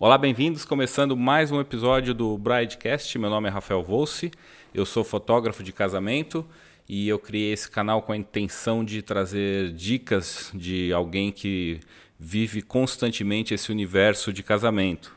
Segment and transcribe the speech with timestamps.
[0.00, 0.64] Olá, bem-vindos.
[0.64, 3.18] Começando mais um episódio do Bridecast.
[3.18, 4.30] Meu nome é Rafael Volsi,
[4.72, 6.46] eu sou fotógrafo de casamento
[6.88, 11.80] e eu criei esse canal com a intenção de trazer dicas de alguém que
[12.16, 15.16] vive constantemente esse universo de casamento.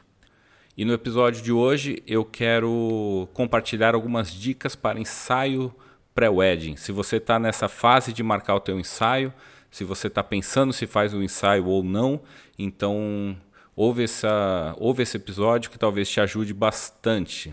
[0.76, 5.72] E no episódio de hoje eu quero compartilhar algumas dicas para ensaio
[6.16, 6.76] pré-wedding.
[6.76, 9.32] Se você está nessa fase de marcar o teu ensaio,
[9.70, 12.20] se você está pensando se faz um ensaio ou não,
[12.58, 13.38] então
[13.82, 17.52] ouve, essa, ouve esse episódio que talvez te ajude bastante.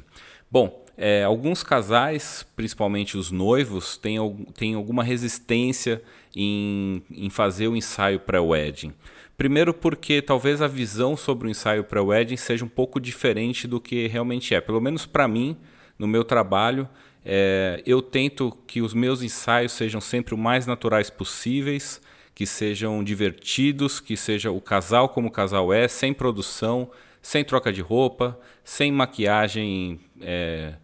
[0.50, 4.18] Bom, é, alguns casais, principalmente os noivos, têm,
[4.54, 6.02] têm alguma resistência
[6.36, 8.92] em, em fazer o ensaio pré-wedding.
[9.38, 14.06] Primeiro porque talvez a visão sobre o ensaio pré-wedding seja um pouco diferente do que
[14.06, 14.60] realmente é.
[14.60, 15.56] Pelo menos para mim,
[15.98, 16.86] no meu trabalho,
[17.24, 22.02] é, eu tento que os meus ensaios sejam sempre o mais naturais possíveis,
[22.38, 26.88] que sejam divertidos, que seja o casal como o casal é, sem produção,
[27.20, 30.74] sem troca de roupa, sem maquiagem é,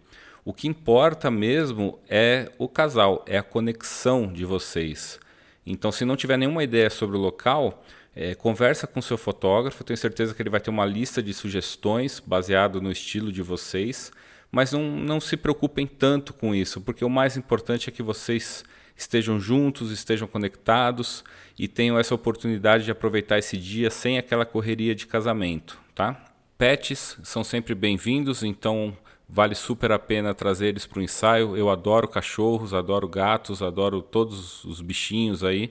[0.44, 5.18] o que importa mesmo é o casal, é a conexão de vocês.
[5.66, 7.82] Então, se não tiver nenhuma ideia sobre o local,
[8.20, 12.20] é, conversa com seu fotógrafo, tenho certeza que ele vai ter uma lista de sugestões
[12.20, 14.12] baseado no estilo de vocês,
[14.52, 18.62] mas não, não se preocupem tanto com isso, porque o mais importante é que vocês
[18.94, 21.24] estejam juntos, estejam conectados
[21.58, 26.22] e tenham essa oportunidade de aproveitar esse dia sem aquela correria de casamento, tá?
[26.58, 28.94] Pets são sempre bem-vindos, então
[29.26, 31.56] vale super a pena trazer eles para o ensaio.
[31.56, 35.70] Eu adoro cachorros, adoro gatos, adoro todos os bichinhos aí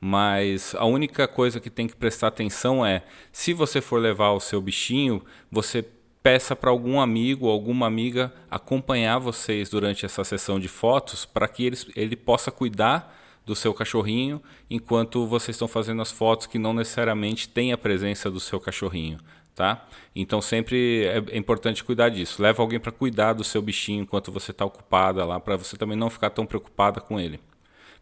[0.00, 4.40] mas a única coisa que tem que prestar atenção é se você for levar o
[4.40, 5.84] seu bichinho, você
[6.22, 11.72] peça para algum amigo, alguma amiga acompanhar vocês durante essa sessão de fotos para que
[11.96, 13.16] ele possa cuidar
[13.46, 18.30] do seu cachorrinho enquanto vocês estão fazendo as fotos que não necessariamente tem a presença
[18.30, 19.18] do seu cachorrinho,
[19.54, 19.86] tá?
[20.14, 22.42] Então sempre é, é importante cuidar disso.
[22.42, 25.96] Leva alguém para cuidar do seu bichinho enquanto você está ocupada lá, para você também
[25.96, 27.40] não ficar tão preocupada com ele,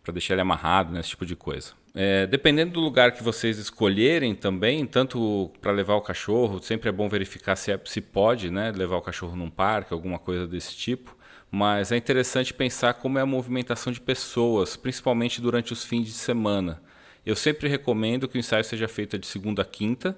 [0.06, 1.72] para deixar ele amarrado, né, esse tipo de coisa.
[1.92, 6.92] É, dependendo do lugar que vocês escolherem também, tanto para levar o cachorro, sempre é
[6.92, 10.76] bom verificar se, é, se pode né, levar o cachorro num parque, alguma coisa desse
[10.76, 11.16] tipo.
[11.50, 16.12] Mas é interessante pensar como é a movimentação de pessoas, principalmente durante os fins de
[16.12, 16.80] semana.
[17.24, 20.16] Eu sempre recomendo que o ensaio seja feito de segunda a quinta,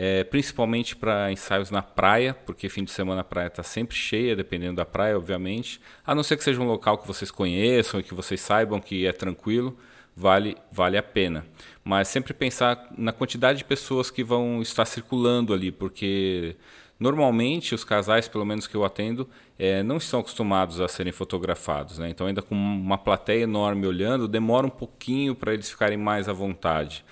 [0.00, 4.36] é, principalmente para ensaios na praia, porque fim de semana a praia está sempre cheia,
[4.36, 5.80] dependendo da praia, obviamente.
[6.06, 9.04] A não ser que seja um local que vocês conheçam e que vocês saibam que
[9.04, 9.76] é tranquilo
[10.14, 11.44] vale, vale a pena.
[11.82, 16.54] Mas sempre pensar na quantidade de pessoas que vão estar circulando ali, porque
[17.00, 21.98] normalmente os casais, pelo menos que eu atendo, é, não estão acostumados a serem fotografados.
[21.98, 22.08] Né?
[22.08, 26.32] Então, ainda com uma plateia enorme olhando, demora um pouquinho para eles ficarem mais à
[26.32, 27.04] vontade.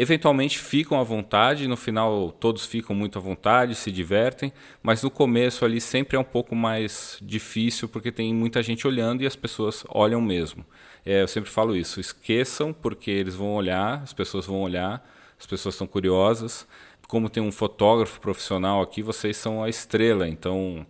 [0.00, 5.10] Eventualmente ficam à vontade, no final todos ficam muito à vontade, se divertem, mas no
[5.10, 9.34] começo ali sempre é um pouco mais difícil porque tem muita gente olhando e as
[9.34, 10.64] pessoas olham mesmo.
[11.04, 15.04] É, eu sempre falo isso, esqueçam porque eles vão olhar, as pessoas vão olhar,
[15.36, 16.64] as pessoas estão curiosas.
[17.08, 20.86] Como tem um fotógrafo profissional aqui, vocês são a estrela, então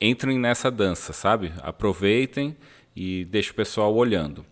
[0.00, 1.52] entrem nessa dança, sabe?
[1.62, 2.56] Aproveitem
[2.96, 4.44] e deixem o pessoal olhando.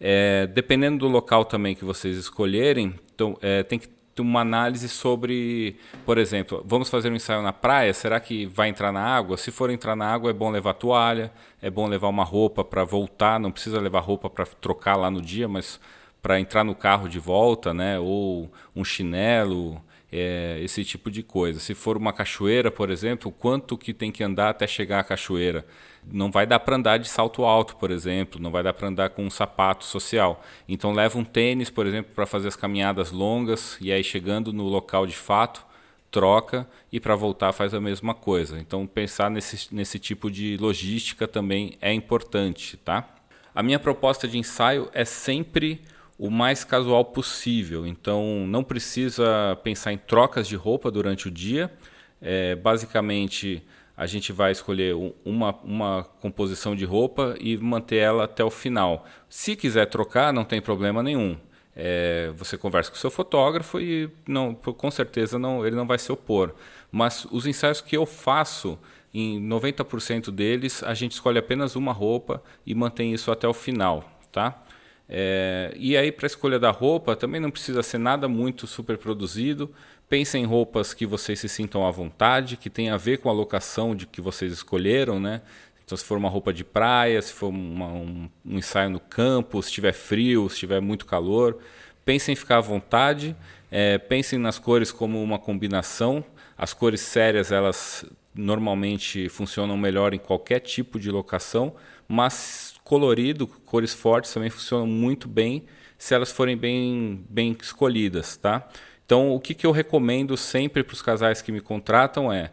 [0.00, 3.88] É, dependendo do local também que vocês escolherem, então, é, tem que
[4.20, 8.92] uma análise sobre, por exemplo, vamos fazer um ensaio na praia, será que vai entrar
[8.92, 9.36] na água?
[9.36, 12.84] Se for entrar na água, é bom levar toalha, é bom levar uma roupa para
[12.84, 15.80] voltar, não precisa levar roupa para trocar lá no dia, mas
[16.22, 17.98] para entrar no carro de volta, né?
[17.98, 19.82] Ou um chinelo,
[20.12, 21.60] é, esse tipo de coisa.
[21.60, 25.64] Se for uma cachoeira, por exemplo, quanto que tem que andar até chegar à cachoeira?
[26.04, 29.10] Não vai dar para andar de salto alto, por exemplo, não vai dar para andar
[29.10, 30.42] com um sapato social.
[30.68, 34.64] Então leva um tênis, por exemplo, para fazer as caminhadas longas e aí chegando no
[34.64, 35.64] local de fato,
[36.10, 38.58] troca e para voltar faz a mesma coisa.
[38.58, 43.08] Então pensar nesse, nesse tipo de logística também é importante, tá?
[43.54, 45.82] A minha proposta de ensaio é sempre
[46.20, 47.86] o mais casual possível.
[47.86, 51.72] Então, não precisa pensar em trocas de roupa durante o dia.
[52.20, 54.94] É, basicamente, a gente vai escolher
[55.24, 59.06] uma, uma composição de roupa e manter ela até o final.
[59.30, 61.38] Se quiser trocar, não tem problema nenhum.
[61.74, 65.98] É, você conversa com o seu fotógrafo e não, com certeza não, ele não vai
[65.98, 66.54] se opor.
[66.92, 68.78] Mas os ensaios que eu faço,
[69.14, 74.04] em 90% deles, a gente escolhe apenas uma roupa e mantém isso até o final.
[74.30, 74.62] Tá?
[75.12, 78.96] É, e aí, para a escolha da roupa, também não precisa ser nada muito super
[78.96, 79.68] produzido.
[80.08, 83.32] Pense em roupas que vocês se sintam à vontade, que tem a ver com a
[83.32, 85.42] locação de que vocês escolheram, né?
[85.84, 89.60] Então, se for uma roupa de praia, se for uma, um, um, ensaio no campo,
[89.60, 91.58] se tiver frio, se tiver muito calor,
[92.04, 93.34] pensem em ficar à vontade.
[93.72, 96.24] É, pensem nas cores como uma combinação.
[96.56, 101.74] As cores sérias, elas normalmente funcionam melhor em qualquer tipo de locação,
[102.06, 105.62] mas colorido, cores fortes também funcionam muito bem
[105.96, 108.68] se elas forem bem, bem escolhidas, tá?
[109.06, 112.50] Então, o que, que eu recomendo sempre para os casais que me contratam é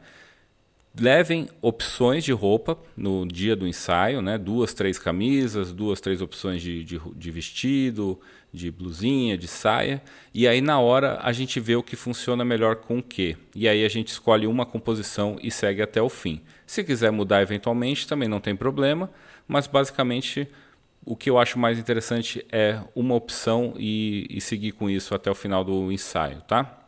[1.00, 4.38] levem opções de roupa no dia do ensaio, né?
[4.38, 8.19] Duas, três camisas, duas, três opções de, de, de vestido,
[8.54, 10.04] de blusinha, de saia.
[10.36, 13.36] E aí na hora a gente vê o que funciona melhor com o que.
[13.56, 16.42] E aí a gente escolhe uma composição e segue até o fim.
[16.68, 19.10] Se quiser mudar eventualmente, também não tem problema
[19.47, 20.47] mas basicamente
[21.05, 25.31] o que eu acho mais interessante é uma opção e, e seguir com isso até
[25.31, 26.79] o final do ensaio, tá?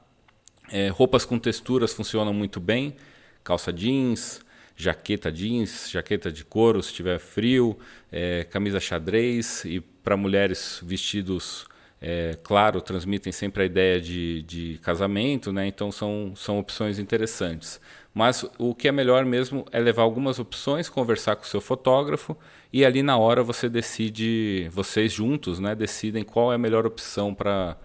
[0.70, 2.96] É, roupas com texturas funcionam muito bem,
[3.44, 4.42] calça jeans,
[4.76, 7.80] jaqueta jeans, jaqueta de couro se tiver frio,
[8.12, 11.66] é, camisa xadrez e para mulheres vestidos
[12.02, 15.68] é, claro, transmitem sempre a ideia de, de casamento, né?
[15.68, 17.80] então são, são opções interessantes.
[18.14, 22.38] Mas o que é melhor mesmo é levar algumas opções, conversar com o seu fotógrafo
[22.72, 27.34] e ali na hora você decide, vocês juntos, né, decidem qual é a melhor opção
[27.34, 27.76] para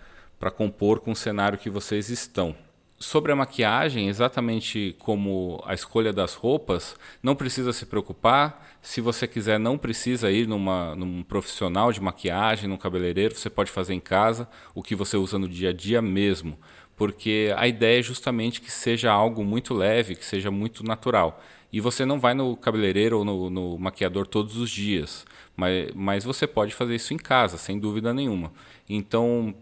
[0.56, 2.54] compor com o cenário que vocês estão.
[2.98, 8.76] Sobre a maquiagem, exatamente como a escolha das roupas, não precisa se preocupar.
[8.80, 13.70] Se você quiser, não precisa ir numa, num profissional de maquiagem, num cabeleireiro, você pode
[13.70, 16.56] fazer em casa o que você usa no dia a dia mesmo
[16.96, 21.42] porque a ideia é justamente que seja algo muito leve, que seja muito natural.
[21.72, 25.26] E você não vai no cabeleireiro ou no, no maquiador todos os dias,
[25.56, 28.52] mas, mas você pode fazer isso em casa, sem dúvida nenhuma.
[28.88, 29.54] Então,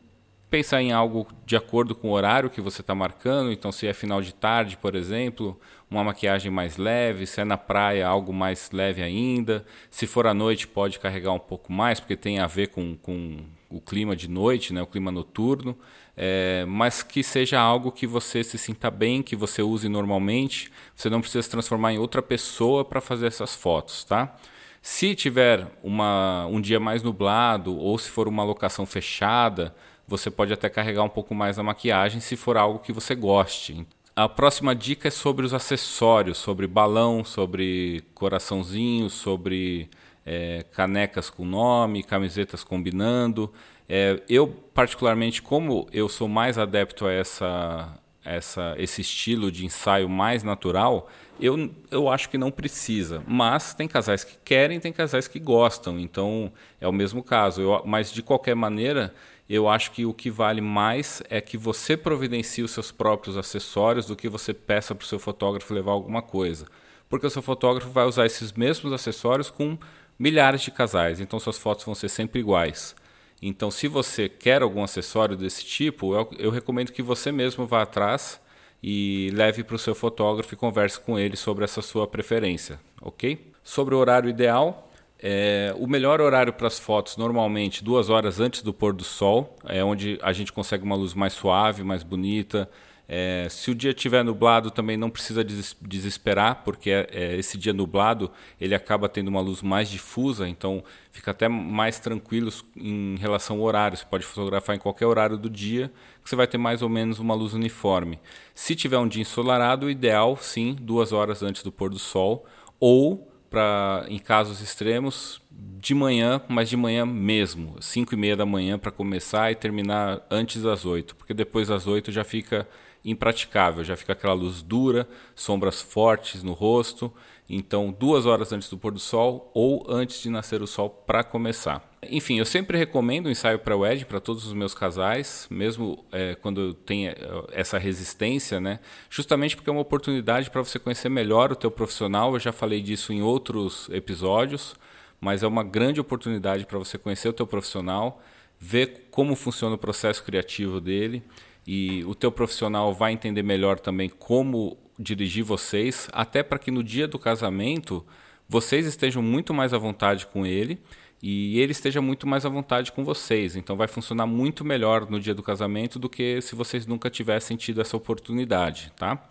[0.53, 3.51] pensar em algo de acordo com o horário que você está marcando.
[3.51, 5.59] Então, se é final de tarde, por exemplo,
[5.91, 7.27] uma maquiagem mais leve.
[7.27, 9.65] Se é na praia, algo mais leve ainda.
[9.91, 13.39] Se for à noite, pode carregar um pouco mais, porque tem a ver com, com
[13.71, 15.77] o clima de noite, né, o clima noturno
[16.17, 20.71] é, mas que seja algo que você se sinta bem, que você use normalmente.
[20.95, 24.37] Você não precisa se transformar em outra pessoa para fazer essas fotos, tá?
[24.81, 29.75] Se tiver uma, um dia mais nublado ou se for uma locação fechada,
[30.07, 33.87] você pode até carregar um pouco mais a maquiagem se for algo que você goste.
[34.15, 39.89] A próxima dica é sobre os acessórios, sobre balão, sobre coraçãozinho, sobre
[40.27, 43.51] é, canecas com nome, camisetas combinando.
[43.89, 50.09] É, eu, particularmente, como eu sou mais adepto a essa, essa, esse estilo de ensaio
[50.09, 51.09] mais natural,
[51.41, 53.23] eu, eu acho que não precisa.
[53.27, 55.99] Mas tem casais que querem, tem casais que gostam.
[55.99, 57.61] Então é o mesmo caso.
[57.61, 59.15] Eu, mas de qualquer maneira,
[59.55, 64.07] eu acho que o que vale mais é que você providencie os seus próprios acessórios
[64.07, 66.67] do que você peça para o seu fotógrafo levar alguma coisa.
[67.07, 69.77] Porque o seu fotógrafo vai usar esses mesmos acessórios com
[70.19, 71.21] milhares de casais.
[71.21, 72.97] Então suas fotos vão ser sempre iguais.
[73.43, 77.83] Então, se você quer algum acessório desse tipo, eu, eu recomendo que você mesmo vá
[77.83, 78.41] atrás
[78.83, 83.53] e leve para o seu fotógrafo e converse com ele sobre essa sua preferência, ok?
[83.63, 84.92] Sobre o horário ideal,
[85.23, 89.57] é, o melhor horário para as fotos, normalmente, duas horas antes do pôr do sol,
[89.65, 92.69] é onde a gente consegue uma luz mais suave, mais bonita,
[93.15, 97.73] É, se o dia estiver nublado, também não precisa desesperar, porque é, é, esse dia
[97.73, 103.57] nublado ele acaba tendo uma luz mais difusa, então fica até mais tranquilo em relação
[103.59, 103.99] ao horário.
[103.99, 107.19] Você pode fotografar em qualquer horário do dia, que você vai ter mais ou menos
[107.19, 108.19] uma luz uniforme.
[108.55, 112.47] Se tiver um dia ensolarado, o ideal, sim, duas horas antes do pôr do sol,
[112.81, 118.47] ou para em casos extremos de manhã, mas de manhã mesmo, 5 e meia da
[118.47, 122.67] manhã para começar e terminar antes das 8, porque depois das 8 já fica
[123.05, 127.13] impraticável, já fica aquela luz dura, sombras fortes no rosto.
[127.49, 131.23] Então, duas horas antes do pôr do sol ou antes de nascer o sol para
[131.23, 131.92] começar.
[132.11, 136.75] Enfim, eu sempre recomendo o ensaio pré-wedding para todos os meus casais, mesmo é, quando
[136.75, 137.17] tem é,
[137.53, 138.81] essa resistência, né?
[139.09, 142.35] Justamente porque é uma oportunidade para você conhecer melhor o teu profissional.
[142.35, 144.75] Eu já falei disso em outros episódios,
[145.21, 148.21] mas é uma grande oportunidade para você conhecer o teu profissional,
[148.59, 151.23] ver como funciona o processo criativo dele
[151.65, 156.83] e o teu profissional vai entender melhor também como dirigir vocês, até para que no
[156.83, 158.05] dia do casamento
[158.49, 160.81] vocês estejam muito mais à vontade com ele
[161.23, 163.55] e ele esteja muito mais à vontade com vocês.
[163.55, 167.57] Então vai funcionar muito melhor no dia do casamento do que se vocês nunca tivessem
[167.57, 169.25] tido essa oportunidade, tá?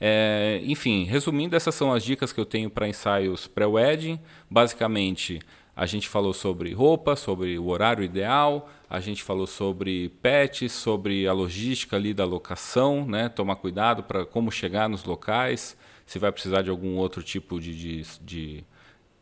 [0.00, 4.18] É, enfim, resumindo, essas são as dicas que eu tenho para ensaios pré-wedding.
[4.50, 5.40] Basicamente,
[5.74, 11.28] a gente falou sobre roupa, sobre o horário ideal, a gente falou sobre pets, sobre
[11.28, 13.28] a logística ali da locação, né?
[13.28, 15.76] Tomar cuidado para como chegar nos locais,
[16.06, 18.64] se vai precisar de algum outro tipo de, de, de,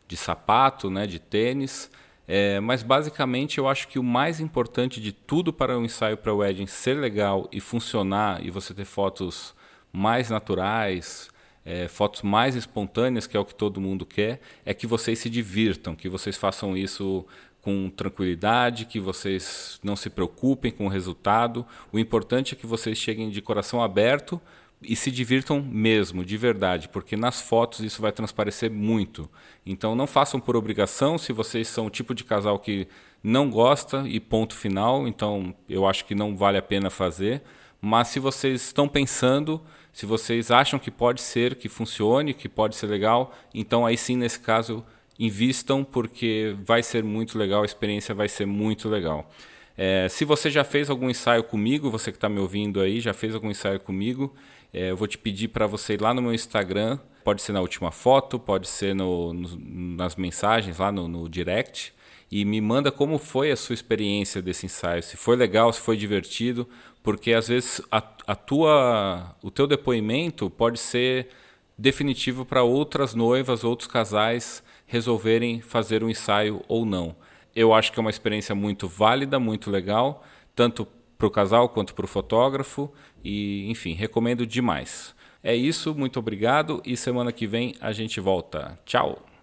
[0.07, 1.05] de sapato, né?
[1.05, 1.89] De tênis.
[2.27, 6.33] É, mas basicamente eu acho que o mais importante de tudo para um ensaio para
[6.33, 9.53] wedding ser legal e funcionar e você ter fotos
[9.91, 11.29] mais naturais,
[11.63, 15.29] é, fotos mais espontâneas, que é o que todo mundo quer, é que vocês se
[15.29, 17.25] divirtam, que vocês façam isso
[17.61, 21.65] com tranquilidade, que vocês não se preocupem com o resultado.
[21.91, 24.39] O importante é que vocês cheguem de coração aberto
[24.87, 29.29] e se divirtam mesmo, de verdade, porque nas fotos isso vai transparecer muito.
[29.65, 32.87] Então não façam por obrigação, se vocês são o tipo de casal que
[33.23, 37.41] não gosta e ponto final, então eu acho que não vale a pena fazer.
[37.81, 39.61] Mas se vocês estão pensando,
[39.91, 44.15] se vocês acham que pode ser, que funcione, que pode ser legal, então aí sim,
[44.15, 44.85] nesse caso,
[45.17, 49.29] invistam, porque vai ser muito legal, a experiência vai ser muito legal.
[49.77, 53.13] É, se você já fez algum ensaio comigo, você que está me ouvindo aí, já
[53.13, 54.33] fez algum ensaio comigo,
[54.73, 57.61] é, eu vou te pedir para você ir lá no meu Instagram, pode ser na
[57.61, 59.57] última foto, pode ser no, no,
[59.97, 61.93] nas mensagens lá no, no direct,
[62.31, 65.97] e me manda como foi a sua experiência desse ensaio, se foi legal, se foi
[65.97, 66.67] divertido,
[67.03, 71.29] porque às vezes a, a tua, o teu depoimento pode ser
[71.77, 77.15] definitivo para outras noivas, outros casais resolverem fazer um ensaio ou não.
[77.55, 80.85] Eu acho que é uma experiência muito válida, muito legal, tanto
[81.17, 82.91] para o casal quanto para o fotógrafo
[83.23, 85.15] e, enfim, recomendo demais.
[85.41, 88.77] É isso, muito obrigado e semana que vem a gente volta.
[88.85, 89.34] Tchau!